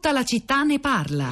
Tutta 0.00 0.14
la 0.14 0.24
città 0.24 0.62
ne 0.62 0.80
parla. 0.80 1.26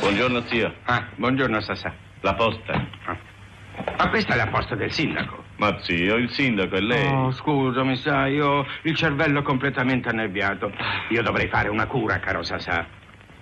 Buongiorno 0.00 0.42
zio. 0.48 0.74
Ah, 0.82 1.06
buongiorno 1.14 1.60
Sassà. 1.60 1.94
La 2.22 2.34
posta. 2.34 2.88
Ah. 3.04 3.16
Ma 3.96 4.08
questa 4.08 4.34
è 4.34 4.36
la 4.36 4.48
posta 4.48 4.74
del 4.74 4.90
sindaco. 4.90 5.44
Ma 5.58 5.80
zio, 5.80 6.16
il 6.16 6.28
sindaco 6.32 6.74
è 6.74 6.80
lei. 6.80 7.06
Oh, 7.06 7.30
scusami, 7.30 7.94
sai, 7.98 8.40
ho 8.40 8.66
il 8.82 8.96
cervello 8.96 9.42
completamente 9.42 10.08
annerviato. 10.08 10.72
Io 11.10 11.22
dovrei 11.22 11.46
fare 11.46 11.68
una 11.68 11.86
cura, 11.86 12.18
caro 12.18 12.42
Sassà. 12.42 12.84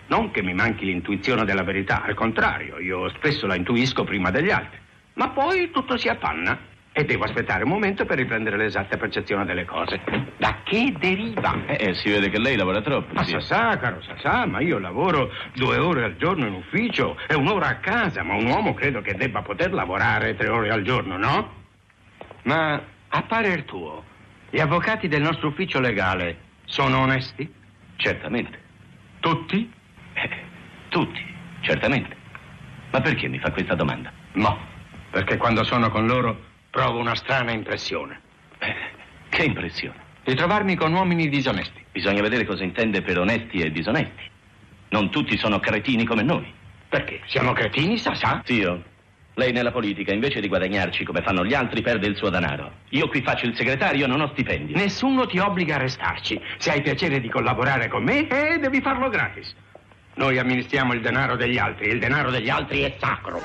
Non 0.08 0.30
che 0.30 0.42
mi 0.42 0.52
manchi 0.52 0.84
l'intuizione 0.84 1.46
della 1.46 1.62
verità, 1.62 2.02
al 2.02 2.12
contrario, 2.12 2.78
io 2.78 3.08
spesso 3.08 3.46
la 3.46 3.54
intuisco 3.54 4.04
prima 4.04 4.30
degli 4.30 4.50
altri. 4.50 4.78
Ma 5.14 5.30
poi 5.30 5.70
tutto 5.70 5.96
si 5.96 6.08
appanna 6.08 6.67
e 6.98 7.04
devo 7.04 7.22
aspettare 7.22 7.62
un 7.62 7.70
momento 7.70 8.04
per 8.04 8.16
riprendere 8.16 8.56
l'esatta 8.56 8.96
percezione 8.96 9.44
delle 9.44 9.64
cose. 9.64 10.00
Da 10.36 10.62
che 10.64 10.92
deriva? 10.98 11.56
Eh, 11.66 11.90
eh, 11.90 11.94
si 11.94 12.10
vede 12.10 12.28
che 12.28 12.40
lei 12.40 12.56
lavora 12.56 12.80
troppo. 12.80 13.14
Ma 13.14 13.22
zio. 13.22 13.38
Sassà, 13.38 13.78
caro 13.78 14.02
Sassà, 14.02 14.46
ma 14.46 14.60
io 14.60 14.80
lavoro 14.80 15.30
due 15.54 15.76
ore 15.76 16.02
al 16.02 16.16
giorno 16.16 16.48
in 16.48 16.54
ufficio 16.54 17.16
e 17.28 17.36
un'ora 17.36 17.68
a 17.68 17.76
casa, 17.76 18.24
ma 18.24 18.34
un 18.34 18.46
uomo 18.46 18.74
credo 18.74 19.00
che 19.00 19.14
debba 19.14 19.42
poter 19.42 19.72
lavorare 19.72 20.34
tre 20.34 20.48
ore 20.48 20.70
al 20.70 20.82
giorno, 20.82 21.16
no? 21.16 21.52
Ma 22.42 22.82
a 23.06 23.22
parer 23.22 23.62
tuo, 23.62 24.02
gli 24.50 24.58
avvocati 24.58 25.06
del 25.06 25.22
nostro 25.22 25.48
ufficio 25.48 25.78
legale 25.78 26.38
sono 26.64 26.98
onesti? 26.98 27.48
Certamente. 27.94 28.58
Tutti? 29.20 29.72
Eh, 30.14 30.30
tutti, 30.88 31.24
certamente. 31.60 32.16
Ma 32.90 33.00
perché 33.00 33.28
mi 33.28 33.38
fa 33.38 33.52
questa 33.52 33.76
domanda? 33.76 34.10
No, 34.32 34.58
perché 35.12 35.36
quando 35.36 35.62
sono 35.62 35.90
con 35.90 36.04
loro 36.04 36.46
provo 36.78 37.00
una 37.00 37.16
strana 37.16 37.50
impressione. 37.50 38.20
Eh, 38.58 38.74
che 39.30 39.42
impressione. 39.42 39.96
Di 40.22 40.36
trovarmi 40.36 40.76
con 40.76 40.92
uomini 40.92 41.28
disonesti. 41.28 41.84
Bisogna 41.90 42.22
vedere 42.22 42.46
cosa 42.46 42.62
intende 42.62 43.02
per 43.02 43.18
onesti 43.18 43.58
e 43.58 43.72
disonesti. 43.72 44.22
Non 44.90 45.10
tutti 45.10 45.36
sono 45.36 45.58
cretini 45.58 46.04
come 46.04 46.22
noi. 46.22 46.46
Perché? 46.88 47.20
Siamo 47.26 47.52
cretini, 47.52 47.98
Sassà? 47.98 48.42
Zio, 48.44 48.80
lei 49.34 49.50
nella 49.50 49.72
politica, 49.72 50.12
invece 50.12 50.40
di 50.40 50.46
guadagnarci 50.46 51.02
come 51.04 51.20
fanno 51.22 51.44
gli 51.44 51.52
altri, 51.52 51.82
perde 51.82 52.06
il 52.06 52.14
suo 52.14 52.30
denaro. 52.30 52.70
Io 52.90 53.08
qui 53.08 53.22
faccio 53.22 53.46
il 53.46 53.56
segretario, 53.56 54.06
non 54.06 54.20
ho 54.20 54.28
stipendio. 54.28 54.76
Nessuno 54.76 55.26
ti 55.26 55.40
obbliga 55.40 55.74
a 55.74 55.78
restarci. 55.78 56.40
Se 56.58 56.70
hai 56.70 56.80
piacere 56.80 57.18
di 57.18 57.28
collaborare 57.28 57.88
con 57.88 58.04
me, 58.04 58.28
eh, 58.28 58.58
devi 58.58 58.80
farlo 58.80 59.08
gratis. 59.08 59.52
Noi 60.14 60.38
amministriamo 60.38 60.92
il 60.92 61.00
denaro 61.00 61.34
degli 61.34 61.58
altri, 61.58 61.88
il 61.88 61.98
denaro 61.98 62.30
degli 62.30 62.48
altri 62.48 62.82
è 62.82 62.96
sacro. 63.00 63.40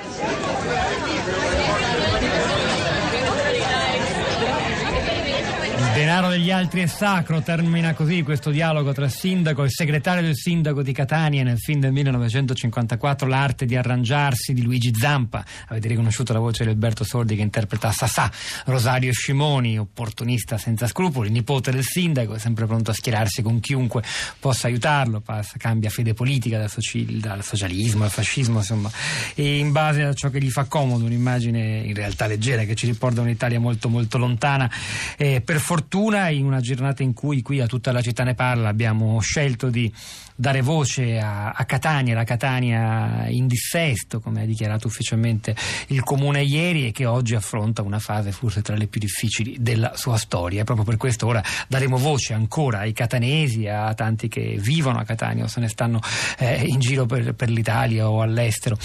Denaro 6.13 6.29
degli 6.29 6.51
altri 6.51 6.81
è 6.81 6.85
sacro, 6.85 7.41
termina 7.41 7.95
così 7.95 8.21
questo 8.21 8.51
dialogo 8.51 8.93
tra 8.93 9.09
sindaco 9.09 9.63
e 9.63 9.69
segretario 9.71 10.21
del 10.21 10.35
sindaco 10.35 10.83
di 10.83 10.91
Catania 10.91 11.41
nel 11.41 11.57
film 11.57 11.79
del 11.79 11.91
1954 11.91 13.27
L'arte 13.27 13.65
di 13.65 13.75
arrangiarsi 13.75 14.53
di 14.53 14.61
Luigi 14.61 14.93
Zampa. 14.93 15.43
Avete 15.69 15.87
riconosciuto 15.87 16.31
la 16.31 16.37
voce 16.37 16.65
di 16.65 16.69
Alberto 16.69 17.03
Sordi 17.03 17.35
che 17.35 17.41
interpreta 17.41 17.91
Sassà, 17.91 18.31
Rosario 18.65 19.11
Scimoni, 19.11 19.79
opportunista 19.79 20.59
senza 20.59 20.85
scrupoli, 20.85 21.31
nipote 21.31 21.71
del 21.71 21.83
sindaco, 21.83 22.37
sempre 22.37 22.67
pronto 22.67 22.91
a 22.91 22.93
schierarsi 22.93 23.41
con 23.41 23.59
chiunque 23.59 24.03
possa 24.39 24.67
aiutarlo, 24.67 25.19
passa, 25.19 25.55
cambia 25.57 25.89
fede 25.89 26.13
politica 26.13 26.59
dal, 26.59 26.69
soci- 26.69 27.17
dal 27.17 27.43
socialismo 27.43 28.03
al 28.03 28.11
fascismo, 28.11 28.59
insomma, 28.59 28.91
e 29.33 29.57
in 29.57 29.71
base 29.71 30.03
a 30.03 30.13
ciò 30.13 30.29
che 30.29 30.39
gli 30.39 30.51
fa 30.51 30.65
comodo, 30.65 31.05
un'immagine 31.05 31.79
in 31.79 31.95
realtà 31.95 32.27
leggera 32.27 32.65
che 32.65 32.75
ci 32.75 32.85
riporta 32.85 33.21
un'Italia 33.21 33.59
molto 33.59 33.89
molto 33.89 34.19
lontana. 34.19 34.69
Eh, 35.17 35.41
per 35.41 35.57
fortuna 35.57 36.01
in 36.11 36.45
una 36.45 36.59
giornata 36.59 37.01
in 37.01 37.13
cui 37.13 37.41
qui 37.41 37.61
a 37.61 37.67
tutta 37.67 37.91
la 37.91 38.01
città 38.01 38.23
ne 38.23 38.33
parla 38.33 38.67
abbiamo 38.67 39.19
scelto 39.21 39.69
di 39.69 39.91
dare 40.35 40.61
voce 40.61 41.19
a, 41.19 41.51
a 41.51 41.65
Catania, 41.65 42.15
la 42.15 42.23
Catania 42.23 43.27
in 43.27 43.47
dissesto, 43.47 44.19
come 44.19 44.41
ha 44.41 44.45
dichiarato 44.45 44.87
ufficialmente 44.87 45.55
il 45.87 46.03
comune 46.03 46.41
ieri 46.43 46.87
e 46.87 46.91
che 46.91 47.05
oggi 47.05 47.35
affronta 47.35 47.81
una 47.81 47.99
fase 47.99 48.31
forse 48.31 48.61
tra 48.61 48.75
le 48.75 48.87
più 48.87 48.99
difficili 48.99 49.57
della 49.59 49.93
sua 49.95 50.17
storia. 50.17 50.61
E 50.61 50.63
proprio 50.63 50.85
per 50.85 50.97
questo 50.97 51.27
ora 51.27 51.41
daremo 51.67 51.97
voce 51.97 52.33
ancora 52.33 52.79
ai 52.79 52.93
catanesi, 52.93 53.67
a 53.67 53.93
tanti 53.93 54.27
che 54.27 54.57
vivono 54.59 54.99
a 54.99 55.03
Catania 55.03 55.45
o 55.45 55.47
se 55.47 55.59
ne 55.59 55.67
stanno 55.67 56.01
eh, 56.37 56.63
in 56.65 56.79
giro 56.79 57.05
per, 57.05 57.33
per 57.33 57.49
l'Italia 57.49 58.09
o 58.09 58.21
all'estero. 58.21 58.77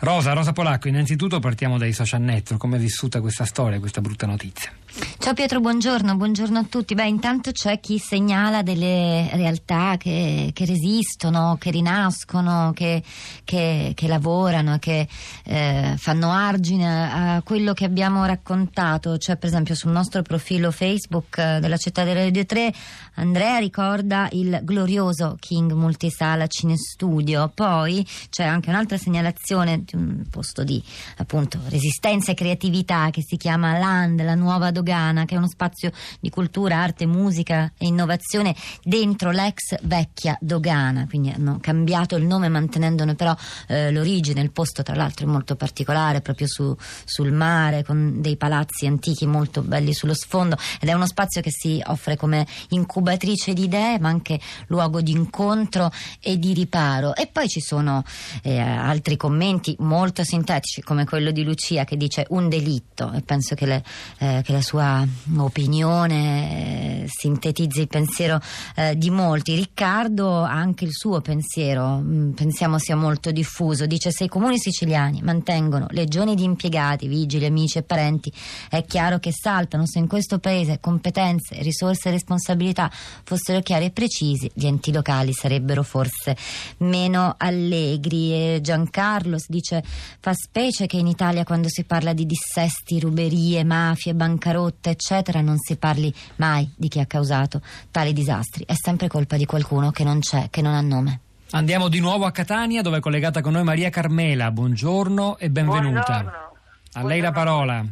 Rosa, 0.00 0.32
Rosa 0.32 0.52
Polacco, 0.52 0.88
innanzitutto 0.88 1.38
partiamo 1.38 1.78
dai 1.78 1.92
social 1.92 2.20
network, 2.20 2.60
come 2.60 2.76
è 2.76 2.80
vissuta 2.80 3.20
questa 3.20 3.44
storia, 3.44 3.78
questa 3.78 4.00
brutta 4.00 4.26
notizia? 4.26 4.70
Ciao 4.98 5.34
Pietro, 5.34 5.60
buongiorno, 5.60 6.16
buongiorno 6.16 6.58
a 6.58 6.64
tutti. 6.64 6.94
Beh, 6.94 7.06
intanto 7.06 7.50
c'è 7.50 7.80
chi 7.80 7.98
segnala 7.98 8.62
delle 8.62 9.28
realtà 9.32 9.96
che, 9.98 10.52
che 10.54 10.64
resistono, 10.64 11.56
che 11.60 11.70
rinascono, 11.70 12.72
che, 12.74 13.02
che, 13.44 13.92
che 13.94 14.06
lavorano, 14.06 14.78
che 14.78 15.06
eh, 15.44 15.94
fanno 15.98 16.30
argine 16.30 17.34
a 17.36 17.42
quello 17.42 17.74
che 17.74 17.84
abbiamo 17.84 18.24
raccontato. 18.24 19.18
Cioè, 19.18 19.36
per 19.36 19.48
esempio, 19.48 19.74
sul 19.74 19.90
nostro 19.90 20.22
profilo 20.22 20.70
Facebook 20.70 21.36
eh, 21.36 21.58
della 21.60 21.76
città 21.76 22.04
della 22.04 22.20
Radio 22.20 22.46
3, 22.46 22.72
Andrea 23.16 23.58
ricorda 23.58 24.28
il 24.32 24.60
glorioso 24.62 25.36
King 25.40 25.72
Multisala 25.72 26.46
Cinestudio. 26.46 27.50
Poi 27.52 28.06
c'è 28.30 28.44
anche 28.44 28.70
un'altra 28.70 28.96
segnalazione 28.96 29.82
di 29.84 29.96
un 29.96 30.22
posto 30.30 30.62
di 30.62 30.82
appunto 31.16 31.58
resistenza 31.68 32.30
e 32.30 32.34
creatività 32.34 33.10
che 33.10 33.22
si 33.22 33.36
chiama 33.36 33.76
Land, 33.76 34.22
la 34.22 34.34
nuova 34.34 34.70
dogana, 34.86 35.24
che 35.24 35.34
è 35.34 35.38
uno 35.38 35.48
spazio 35.48 35.90
di 36.20 36.30
cultura, 36.30 36.78
arte, 36.78 37.06
musica 37.06 37.72
e 37.76 37.86
innovazione 37.86 38.54
dentro 38.84 39.32
l'ex 39.32 39.74
vecchia 39.82 40.38
dogana. 40.40 41.06
Quindi 41.08 41.30
hanno 41.30 41.58
cambiato 41.60 42.14
il 42.14 42.24
nome 42.24 42.48
mantenendone 42.48 43.16
però 43.16 43.34
eh, 43.66 43.90
l'origine. 43.90 44.40
Il 44.40 44.52
posto, 44.52 44.84
tra 44.84 44.94
l'altro, 44.94 45.26
è 45.26 45.28
molto 45.28 45.56
particolare, 45.56 46.20
proprio 46.20 46.46
su, 46.46 46.74
sul 47.04 47.32
mare, 47.32 47.82
con 47.82 48.20
dei 48.20 48.36
palazzi 48.36 48.86
antichi 48.86 49.26
molto 49.26 49.62
belli 49.62 49.92
sullo 49.92 50.14
sfondo. 50.14 50.56
Ed 50.80 50.88
è 50.88 50.92
uno 50.92 51.06
spazio 51.06 51.40
che 51.40 51.50
si 51.50 51.82
offre 51.86 52.16
come 52.16 52.46
incubatrice 52.68 53.52
di 53.52 53.64
idee, 53.64 53.98
ma 53.98 54.08
anche 54.08 54.38
luogo 54.68 55.00
di 55.00 55.10
incontro 55.10 55.90
e 56.20 56.38
di 56.38 56.54
riparo. 56.54 57.14
E 57.16 57.26
poi 57.26 57.48
ci 57.48 57.60
sono 57.60 58.04
eh, 58.42 58.58
altri 58.60 59.16
commenti 59.16 59.74
molto 59.80 60.22
sintetici, 60.22 60.82
come 60.82 61.04
quello 61.04 61.32
di 61.32 61.42
Lucia 61.42 61.84
che 61.84 61.96
dice 61.96 62.26
un 62.30 62.48
delitto, 62.48 63.12
e 63.12 63.22
penso 63.22 63.54
che, 63.54 63.66
le, 63.66 63.82
eh, 64.18 64.42
che 64.44 64.52
la 64.52 64.62
sua 64.62 64.75
opinione 64.78 67.02
eh, 67.02 67.04
sintetizzi 67.06 67.80
il 67.80 67.88
pensiero 67.88 68.40
eh, 68.74 68.96
di 68.96 69.10
molti. 69.10 69.54
Riccardo 69.54 70.42
ha 70.42 70.50
anche 70.50 70.84
il 70.84 70.92
suo 70.92 71.20
pensiero, 71.20 71.98
mm, 71.98 72.32
pensiamo 72.32 72.78
sia 72.78 72.96
molto 72.96 73.30
diffuso. 73.30 73.86
Dice: 73.86 74.10
Se 74.10 74.24
i 74.24 74.28
comuni 74.28 74.58
siciliani 74.58 75.22
mantengono 75.22 75.86
legioni 75.90 76.34
di 76.34 76.44
impiegati, 76.44 77.06
vigili, 77.06 77.46
amici 77.46 77.78
e 77.78 77.82
parenti, 77.82 78.32
è 78.68 78.84
chiaro 78.84 79.18
che 79.18 79.32
saltano. 79.32 79.86
Se 79.86 79.98
in 79.98 80.08
questo 80.08 80.38
paese 80.38 80.78
competenze, 80.80 81.62
risorse 81.62 82.08
e 82.08 82.12
responsabilità 82.12 82.90
fossero 83.24 83.60
chiari 83.60 83.86
e 83.86 83.90
precisi, 83.90 84.50
gli 84.52 84.66
enti 84.66 84.92
locali 84.92 85.32
sarebbero 85.32 85.82
forse 85.82 86.36
meno 86.78 87.34
allegri. 87.36 88.32
E 88.32 88.60
Giancarlo 88.60 89.38
dice: 89.46 89.82
Fa 90.20 90.34
specie 90.34 90.86
che 90.86 90.96
in 90.96 91.06
Italia, 91.06 91.44
quando 91.44 91.68
si 91.68 91.84
parla 91.84 92.12
di 92.12 92.26
dissesti, 92.26 93.00
ruberie, 93.00 93.64
mafie, 93.64 94.14
bancarotte, 94.14 94.55
eccetera, 94.90 95.40
non 95.40 95.58
si 95.58 95.76
parli 95.76 96.12
mai 96.36 96.70
di 96.76 96.88
chi 96.88 97.00
ha 97.00 97.06
causato 97.06 97.60
tali 97.90 98.12
disastri. 98.12 98.64
È 98.66 98.74
sempre 98.74 99.08
colpa 99.08 99.36
di 99.36 99.44
qualcuno 99.44 99.90
che 99.90 100.04
non 100.04 100.20
c'è, 100.20 100.48
che 100.50 100.62
non 100.62 100.74
ha 100.74 100.80
nome. 100.80 101.20
Andiamo 101.52 101.88
di 101.88 102.00
nuovo 102.00 102.24
a 102.24 102.32
Catania 102.32 102.82
dove 102.82 102.98
è 102.98 103.00
collegata 103.00 103.40
con 103.40 103.52
noi 103.52 103.62
Maria 103.62 103.90
Carmela. 103.90 104.50
Buongiorno 104.50 105.38
e 105.38 105.48
benvenuta. 105.48 106.22
Buongiorno. 106.22 106.56
A 106.94 107.04
lei 107.04 107.20
la 107.20 107.32
parola. 107.32 107.84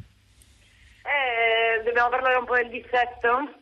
Eh, 1.03 1.83
dobbiamo 1.85 2.09
parlare 2.09 2.37
un 2.37 2.45
po' 2.47 2.55
del 2.55 2.71
dissesto? 2.71 3.61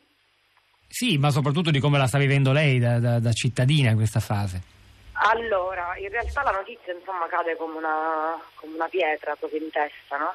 Sì, 0.89 1.19
ma 1.19 1.31
soprattutto 1.31 1.71
di 1.71 1.81
come 1.81 1.99
la 1.99 2.07
sta 2.07 2.19
vivendo 2.19 2.53
lei 2.53 2.79
da, 2.79 2.99
da- 2.99 3.19
da 3.19 3.33
cittadina 3.33 3.91
in 3.91 3.97
questa 3.97 4.21
fase. 4.21 4.63
Allora, 5.13 5.97
in 5.99 6.09
realtà 6.09 6.43
la 6.43 6.51
notizia 6.51 6.93
insomma 6.93 7.27
cade 7.29 7.57
come 7.57 7.77
una, 7.77 8.37
come 8.55 8.75
una 8.75 8.89
pietra 8.89 9.37
proprio 9.37 9.63
in 9.63 9.71
testa, 9.71 10.17
no? 10.17 10.35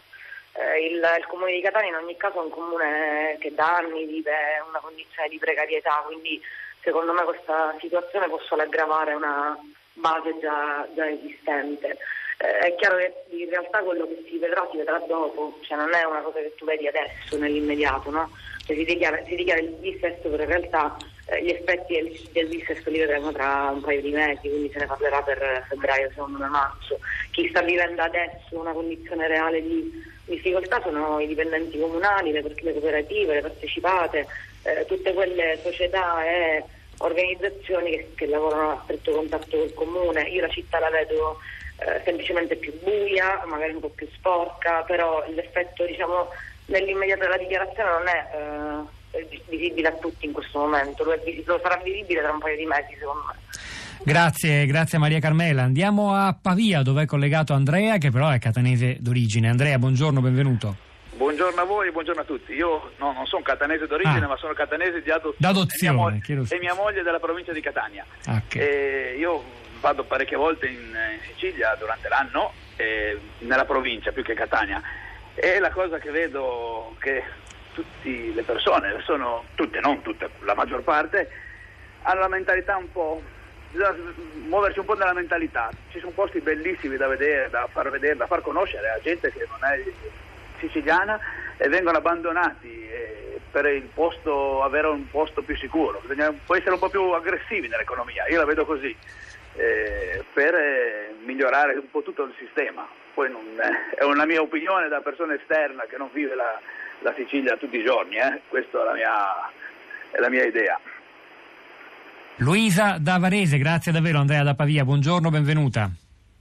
Eh, 0.58 0.88
il, 0.88 0.96
il 0.96 1.26
comune 1.28 1.52
di 1.52 1.62
Catania 1.62 1.90
in 1.90 2.04
ogni 2.04 2.18
caso 2.18 2.40
è 2.40 2.44
un 2.44 2.50
comune 2.50 3.38
che 3.40 3.54
da 3.54 3.78
anni 3.78 4.06
vive 4.06 4.34
una 4.68 4.80
condizione 4.80 5.30
di 5.30 5.38
precarietà, 5.38 6.04
quindi 6.08 6.42
secondo 6.82 7.14
me 7.14 7.24
questa 7.24 7.76
situazione 7.80 8.28
può 8.28 8.40
solo 8.40 8.64
aggravare 8.64 9.14
una 9.14 9.56
base 9.94 10.36
già, 10.40 10.88
già 10.96 11.08
esistente. 11.08 11.98
Eh, 12.40 12.58
è 12.60 12.76
chiaro 12.76 12.98
che 12.98 13.14
in 13.30 13.50
realtà 13.50 13.80
quello 13.84 14.08
che 14.08 14.24
si 14.28 14.38
vedrà 14.38 14.68
si 14.72 14.78
vedrà 14.78 14.98
dopo, 15.08 15.60
cioè 15.62 15.78
non 15.78 15.94
è 15.94 16.04
una 16.04 16.22
cosa 16.22 16.40
che 16.40 16.54
tu 16.56 16.66
vedi 16.66 16.88
adesso, 16.88 17.38
nell'immediato, 17.38 18.10
no? 18.10 18.30
Cioè 18.66 18.76
si, 18.76 18.84
dichiara, 18.84 19.24
si 19.26 19.36
dichiara 19.36 19.62
il 19.62 19.74
dissesto, 19.76 20.30
però 20.30 20.42
in 20.42 20.50
realtà 20.50 20.98
eh, 21.28 21.44
gli 21.44 21.50
effetti 21.50 21.94
del, 21.94 22.30
del 22.32 22.48
dissesto 22.48 22.90
li 22.90 23.00
vedremo 23.00 23.32
tra 23.32 23.70
un 23.72 23.82
paio 23.82 24.02
di 24.02 24.12
mesi, 24.12 24.50
quindi 24.50 24.72
se 24.72 24.80
ne 24.80 24.88
parlerà 24.88 25.22
per 25.22 25.66
febbraio, 25.70 26.10
secondo 26.10 26.40
me 26.40 26.48
marzo. 26.48 27.00
Chi 27.32 27.48
sta 27.50 27.62
vivendo 27.62 28.02
adesso 28.02 28.60
una 28.60 28.72
condizione 28.72 29.28
reale 29.28 29.62
di 29.62 30.16
difficoltà 30.28 30.82
sono 30.82 31.20
i 31.20 31.28
dipendenti 31.28 31.80
comunali, 31.80 32.32
le, 32.32 32.42
le 32.42 32.72
cooperative, 32.72 33.36
le 33.36 33.42
partecipate, 33.42 34.28
eh, 34.64 34.86
tutte 34.86 35.14
quelle 35.14 35.60
società 35.64 36.24
e 36.26 36.64
organizzazioni 37.00 37.92
che, 37.92 38.12
che 38.16 38.26
lavorano 38.28 38.72
a 38.72 38.82
stretto 38.84 39.12
contatto 39.12 39.58
col 39.58 39.74
comune. 39.74 40.24
Io 40.30 40.42
la 40.42 40.50
città 40.50 40.80
la 40.80 40.90
vedo 40.90 41.40
eh, 41.80 42.02
semplicemente 42.04 42.56
più 42.56 42.74
buia, 42.82 43.44
magari 43.46 43.74
un 43.74 43.82
po' 43.82 43.90
più 43.90 44.08
sporca, 44.14 44.84
però 44.84 45.24
l'effetto 45.30 45.86
diciamo, 45.86 46.30
nell'immediato 46.66 47.22
della 47.22 47.38
dichiarazione 47.38 47.90
non 47.90 48.08
è 48.08 48.28
eh, 49.12 49.42
visibile 49.48 49.88
a 49.88 49.94
tutti 49.94 50.26
in 50.26 50.32
questo 50.32 50.60
momento, 50.60 51.04
lo, 51.04 51.14
è, 51.14 51.22
lo 51.46 51.60
sarà 51.62 51.78
visibile 51.78 52.22
tra 52.22 52.32
un 52.32 52.40
paio 52.40 52.58
di 52.58 52.66
mesi 52.66 52.96
secondo 52.98 53.24
me. 53.28 53.36
Grazie, 54.04 54.66
grazie 54.66 54.98
Maria 54.98 55.20
Carmela. 55.20 55.64
Andiamo 55.64 56.14
a 56.14 56.36
Pavia 56.40 56.82
dove 56.82 57.04
è 57.04 57.06
collegato 57.06 57.54
Andrea 57.54 57.98
che 57.98 58.12
però 58.12 58.30
è 58.30 58.40
catanese 58.40 58.98
d'origine. 59.00 59.50
Andrea, 59.50 59.78
buongiorno, 59.78 60.22
benvenuto. 60.22 60.76
Buongiorno 61.16 61.62
a 61.62 61.66
voi, 61.66 61.92
buongiorno 61.92 62.22
a 62.22 62.26
tutti. 62.26 62.54
Io 62.54 62.92
no, 62.98 63.12
non 63.12 63.26
sono 63.26 63.42
catanese 63.42 63.88
d'origine, 63.88 64.26
ah. 64.26 64.28
ma 64.28 64.38
sono 64.38 64.54
catanese 64.54 65.02
di 65.02 65.10
adozione. 65.10 65.36
D'adozione, 65.38 66.22
e 66.26 66.34
mia, 66.34 66.42
mo- 66.42 66.48
e 66.50 66.60
mia 66.60 66.74
moglie 66.76 67.02
della 67.02 67.20
provincia 67.20 67.52
di 67.52 67.62
Catania. 67.62 68.06
Okay. 68.26 68.62
E 68.62 69.16
io 69.18 69.44
vado 69.80 70.04
parecchie 70.04 70.38
volte 70.38 70.68
in, 70.68 70.76
in 70.76 71.20
Sicilia 71.34 71.76
durante 71.80 72.08
l'anno, 72.08 72.54
eh, 72.76 73.20
nella 73.40 73.66
provincia 73.66 74.12
più 74.12 74.24
che 74.24 74.36
Catania. 74.36 74.82
E 75.34 75.60
la 75.60 75.72
cosa 75.72 75.98
che 75.98 76.12
vedo 76.12 76.96
che 77.00 77.24
tutte 77.74 78.34
le 78.34 78.44
persone, 78.44 79.02
sono 79.04 79.44
tutte, 79.56 79.80
non 79.80 80.02
tutte, 80.02 80.30
la 80.42 80.56
maggior 80.56 80.84
parte, 80.84 81.30
hanno 82.04 82.20
la 82.22 82.28
mentalità 82.28 82.78
un 82.78 82.92
po' 82.92 83.22
bisogna 83.72 83.96
muoverci 84.48 84.80
un 84.80 84.86
po' 84.86 84.96
nella 84.96 85.14
mentalità. 85.14 85.70
Ci 85.90 86.00
sono 86.00 86.12
posti 86.12 86.40
bellissimi 86.40 86.98
da 86.98 87.08
vedere, 87.08 87.50
da 87.50 87.68
far 87.72 87.90
vedere, 87.90 88.16
da 88.16 88.28
far 88.28 88.42
conoscere 88.42 88.90
a 88.90 89.00
gente 89.02 89.32
che 89.32 89.48
non 89.50 89.70
è 89.70 89.82
siciliana 90.60 91.20
e 91.58 91.68
vengono 91.70 91.98
abbandonati 91.98 92.88
eh, 92.88 93.40
per 93.52 93.82
posto, 93.94 94.64
avere 94.64 94.88
un 94.88 95.10
posto 95.10 95.42
più 95.42 95.56
sicuro. 95.58 96.02
Bisogna, 96.06 96.34
essere 96.50 96.72
un 96.72 96.80
po' 96.80 96.90
più 96.90 97.02
aggressivi 97.12 97.68
nell'economia, 97.68 98.28
io 98.28 98.38
la 98.38 98.46
vedo 98.46 98.66
così, 98.66 98.96
eh, 99.56 100.24
per 100.34 100.56
eh, 100.56 101.16
migliorare 101.24 101.74
un 101.74 101.90
po' 101.90 102.02
tutto 102.02 102.24
il 102.24 102.34
sistema. 102.38 102.88
Poi 103.14 103.32
non, 103.32 103.44
è 103.96 104.04
una 104.04 104.26
mia 104.26 104.42
opinione 104.42 104.88
da 104.88 105.02
persona 105.02 105.34
esterna 105.34 105.86
che 105.90 105.98
non 105.98 106.10
vive 106.14 106.36
la, 106.36 106.60
la 107.00 107.14
Sicilia 107.16 107.58
tutti 107.58 107.78
i 107.78 107.84
giorni, 107.84 108.18
eh. 108.18 108.42
questa 108.48 108.82
è 108.82 108.86
la 108.86 108.94
mia, 108.94 109.50
è 110.12 110.20
la 110.20 110.30
mia 110.30 110.46
idea. 110.46 110.80
Luisa 112.40 112.98
da 113.00 113.18
Varese, 113.18 113.58
grazie 113.58 113.92
davvero. 113.92 114.20
Andrea 114.20 114.44
da 114.44 114.54
Pavia, 114.54 114.86
buongiorno, 114.86 115.32
benvenuta. 115.32 115.90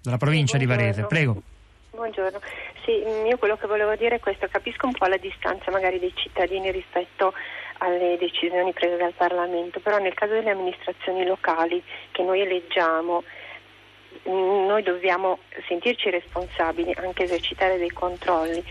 Dalla 0.03 0.19
provincia 0.19 0.59
sì, 0.59 0.59
di 0.59 0.67
Varese, 0.67 1.05
prego. 1.05 1.41
Buongiorno, 1.91 2.39
sì, 2.85 2.93
io 3.27 3.39
quello 3.39 3.57
che 3.57 3.67
volevo 3.67 3.97
dire 3.97 4.17
è 4.17 4.21
questo, 4.21 4.47
capisco 4.51 4.85
un 4.87 4.93
po' 4.93 5.07
la 5.07 5.17
distanza 5.17 5.71
magari 5.71 5.99
dei 5.99 6.13
cittadini 6.15 6.71
rispetto 6.71 7.33
alle 7.79 8.19
decisioni 8.21 8.75
prese 8.75 8.99
dal 8.99 9.15
Parlamento, 9.17 9.81
però 9.81 9.97
nel 9.97 10.13
caso 10.13 10.35
delle 10.35 10.51
amministrazioni 10.51 11.25
locali 11.25 11.83
che 12.11 12.23
noi 12.23 12.41
eleggiamo 12.41 13.23
noi 14.25 14.83
dobbiamo 14.83 15.39
sentirci 15.69 16.11
responsabili, 16.11 16.93
anche 16.97 17.25
esercitare 17.25 17.79
dei 17.79 17.91
controlli, 17.91 18.63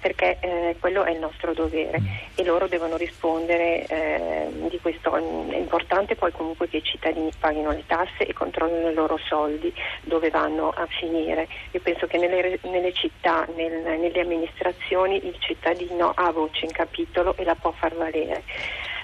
perché 0.00 0.38
eh, 0.40 0.76
quello 0.78 1.04
è 1.04 1.10
il 1.10 1.18
nostro 1.18 1.52
dovere 1.52 2.00
mm. 2.00 2.06
e 2.34 2.44
loro 2.44 2.66
devono 2.68 2.96
rispondere 2.96 3.86
eh, 3.86 4.48
di 4.68 4.78
questo. 4.80 5.14
È 5.14 5.56
importante 5.56 6.16
poi 6.16 6.32
comunque 6.32 6.68
che 6.68 6.78
i 6.78 6.82
cittadini 6.82 7.30
paghino 7.38 7.70
le 7.70 7.84
tasse 7.86 8.26
e 8.26 8.32
controllino 8.32 8.90
i 8.90 8.94
loro 8.94 9.18
soldi 9.18 9.72
dove 10.02 10.30
vanno 10.30 10.70
a 10.70 10.86
finire. 10.86 11.48
Io 11.72 11.80
penso 11.80 12.06
che 12.06 12.18
nelle, 12.18 12.58
nelle 12.62 12.92
città, 12.92 13.46
nel, 13.54 13.98
nelle 13.98 14.20
amministrazioni 14.20 15.26
il 15.26 15.36
cittadino 15.38 16.12
ha 16.14 16.30
voce 16.30 16.64
in 16.64 16.72
capitolo 16.72 17.36
e 17.36 17.44
la 17.44 17.54
può 17.54 17.72
far 17.72 17.94
valere 17.94 18.42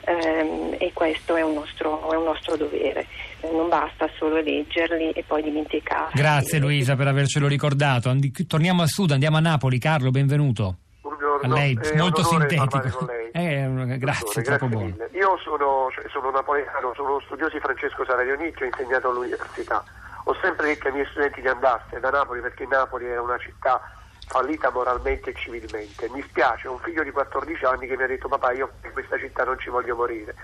ehm, 0.07 0.77
e 0.79 0.93
questo 0.93 1.37
è 1.37 1.43
un 1.43 1.55
nostro, 1.55 2.11
è 2.11 2.17
un 2.17 2.25
nostro 2.25 2.57
dovere. 2.57 3.07
Eh, 3.41 3.51
non 3.51 3.69
basta 3.69 4.09
solo 4.17 4.37
eleggerli 4.37 5.11
e 5.11 5.25
poi 5.27 5.43
dimenticarli. 5.43 6.13
Grazie 6.15 6.59
Luisa 6.59 6.97
per 6.97 7.09
avercelo 7.09 7.47
ricordato. 7.47 8.09
Andi- 8.09 8.47
torniamo 8.47 8.83
al 8.83 8.89
sud, 8.89 9.11
andiamo 9.11 9.37
a 9.37 9.41
Napoli. 9.41 9.79
Carlo, 9.79 10.11
benvenuto. 10.11 10.77
Buongiorno. 11.01 11.55
A 11.55 11.59
lei, 11.59 11.79
è 11.81 11.97
molto 11.97 12.23
sintetico. 12.23 13.11
Eh, 13.37 13.69
grazie, 13.69 13.99
grazie, 13.99 14.43
troppo 14.43 14.67
buono. 14.67 14.89
buono. 14.89 15.11
Io 15.13 15.39
sono, 15.45 15.89
cioè, 15.93 16.09
sono 16.09 16.31
napoletano, 16.31 16.95
sono 16.95 17.21
studioso 17.27 17.53
di 17.53 17.61
Francesco 17.61 18.03
Saraionic, 18.07 18.59
ho 18.63 18.65
insegnato 18.65 19.11
all'università. 19.11 19.85
Ho 20.25 20.35
sempre 20.41 20.69
detto 20.69 20.87
ai 20.87 20.95
miei 20.95 21.07
studenti 21.11 21.43
di 21.43 21.49
andarsene 21.49 22.01
da 22.01 22.09
Napoli 22.09 22.41
perché 22.41 22.65
Napoli 22.67 23.05
è 23.05 23.19
una 23.19 23.37
città 23.37 23.79
fallita 24.27 24.71
moralmente 24.71 25.31
e 25.31 25.35
civilmente. 25.35 26.09
Mi 26.11 26.23
spiace, 26.23 26.69
un 26.69 26.79
figlio 26.79 27.03
di 27.03 27.11
14 27.11 27.65
anni 27.65 27.87
che 27.87 27.97
mi 27.97 28.03
ha 28.03 28.07
detto 28.07 28.29
papà 28.29 28.53
io 28.53 28.73
in 28.83 28.93
questa 28.93 29.19
città 29.19 29.45
non 29.45 29.59
ci 29.59 29.71
voglio 29.71 29.97
morire. 29.97 30.35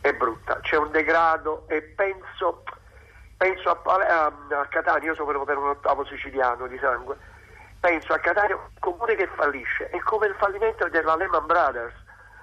È 0.00 0.12
brutta, 0.12 0.58
c'è 0.60 0.76
un 0.76 0.90
degrado 0.90 1.64
e 1.68 1.80
penso, 1.82 2.62
penso 3.36 3.70
a, 3.70 3.80
a, 3.82 4.26
a, 4.26 4.66
Catania, 4.66 5.10
io 5.10 5.14
sono 5.14 5.44
per 5.44 5.56
un 5.56 5.68
ottavo 5.68 6.04
siciliano 6.04 6.66
di 6.66 6.78
sangue, 6.78 7.16
penso 7.80 8.12
a 8.12 8.18
Catania, 8.18 8.56
un 8.56 8.62
comune 8.78 9.14
che 9.14 9.28
fallisce, 9.34 9.88
è 9.90 9.98
come 10.00 10.26
il 10.26 10.34
fallimento 10.34 10.88
della 10.88 11.16
Lehman 11.16 11.46
Brothers. 11.46 11.94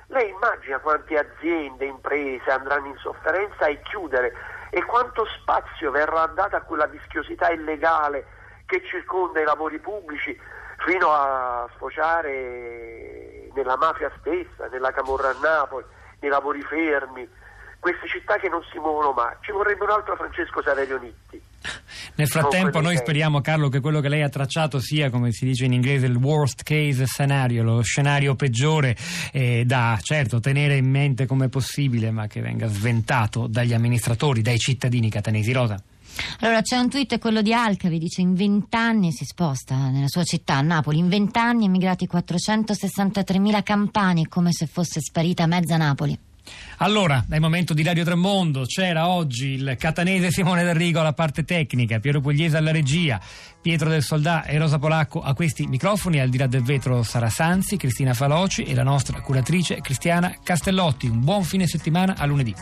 Lei 0.08 0.30
immagina 0.30 0.80
quante 0.80 1.20
aziende, 1.20 1.86
imprese 1.86 2.50
andranno 2.50 2.88
in 2.88 2.98
sofferenza 2.98 3.68
e 3.68 3.80
chiudere 3.84 4.34
e 4.72 4.84
quanto 4.86 5.26
spazio 5.40 5.92
verrà 5.92 6.26
dato 6.28 6.56
a 6.56 6.62
quella 6.62 6.88
vischiosità 6.88 7.52
illegale 7.52 8.26
che 8.66 8.84
circonda 8.86 9.40
i 9.40 9.44
lavori 9.44 9.78
pubblici 9.80 10.40
fino 10.86 11.10
a 11.12 11.70
sfociare 11.76 13.50
nella 13.54 13.78
mafia 13.78 14.12
stessa, 14.20 14.68
nella 14.72 14.92
camorra 14.92 15.30
a 15.30 15.36
Napoli, 15.42 15.86
nei 16.20 16.30
lavori 16.30 16.62
fermi, 16.62 17.28
queste 17.80 18.08
città 18.08 18.38
che 18.38 18.50
non 18.50 18.62
si 18.72 18.78
muovono 18.78 19.12
mai. 19.12 19.36
Ci 19.42 19.52
vorrebbe 19.52 19.84
un 19.84 19.92
altro 19.92 20.16
Francesco 20.16 20.62
Saverio 20.62 21.00
Nitti. 21.00 21.42
Nel 22.16 22.28
frattempo 22.28 22.82
noi 22.82 22.98
speriamo 22.98 23.42
Carlo 23.42 23.70
che 23.70 23.80
quello 23.80 24.02
che 24.02 24.10
lei 24.10 24.22
ha 24.22 24.30
tracciato 24.30 24.80
sia 24.80 25.10
come 25.10 25.32
si 25.32 25.46
dice 25.46 25.66
in 25.66 25.74
inglese 25.74 26.06
il 26.06 26.16
worst 26.16 26.64
case 26.64 27.06
scenario, 27.06 27.64
lo 27.64 27.82
scenario 27.82 28.36
peggiore 28.36 28.96
eh, 29.32 29.64
da 29.66 29.98
certo 30.02 30.40
tenere 30.40 30.76
in 30.76 30.90
mente 30.90 31.26
come 31.26 31.50
possibile 31.50 32.12
ma 32.12 32.28
che 32.28 32.42
venga 32.42 32.68
sventato 32.68 33.48
dagli 33.48 33.74
amministratori, 33.74 34.42
dai 34.42 34.58
cittadini 34.58 35.10
catanesi. 35.10 35.54
Rosa. 35.54 35.82
Allora 36.40 36.62
c'è 36.62 36.78
un 36.78 36.90
tweet, 36.90 37.20
quello 37.20 37.42
di 37.42 37.54
Alcavi, 37.54 37.98
dice 37.98 38.22
in 38.22 38.34
vent'anni 38.34 39.12
si 39.12 39.26
sposta 39.26 39.90
nella 39.90 40.08
sua 40.08 40.24
città, 40.24 40.62
Napoli, 40.62 40.98
in 40.98 41.10
vent'anni 41.10 41.66
emigrati 41.66 42.08
463.000 42.12 43.64
campani, 43.64 44.28
come 44.28 44.52
se 44.52 44.68
fosse 44.68 45.00
sparita 45.02 45.46
mezza 45.48 45.78
Napoli. 45.78 46.18
Allora, 46.78 47.24
dal 47.28 47.40
momento 47.40 47.74
di 47.74 47.84
Radio 47.84 48.04
Tremondo 48.04 48.64
c'era 48.64 49.08
oggi 49.08 49.50
il 49.50 49.76
catanese 49.78 50.32
Simone 50.32 50.64
D'Arrigo 50.64 51.00
alla 51.00 51.14
parte 51.14 51.44
tecnica, 51.44 52.00
Piero 52.00 52.22
Pugliese 52.22 52.58
alla 52.58 52.72
regia, 52.72 53.20
Pietro 53.62 53.90
del 53.90 54.02
Soldà 54.02 54.46
e 54.46 54.58
Rosa 54.58 54.80
Polacco 54.80 55.22
a 55.22 55.34
questi 55.34 55.68
microfoni, 55.68 56.20
al 56.20 56.30
di 56.30 56.38
là 56.38 56.48
del 56.48 56.64
vetro 56.64 57.04
Sara 57.04 57.30
Sanzi, 57.30 57.78
Cristina 57.78 58.14
Faloci 58.14 58.64
e 58.64 58.74
la 58.74 58.84
nostra 58.84 59.20
curatrice 59.22 59.82
Cristiana 59.82 60.36
Castellotti. 60.42 61.08
Un 61.08 61.24
buon 61.24 61.44
fine 61.44 61.68
settimana 61.68 62.16
a 62.18 62.26
lunedì. 62.26 62.56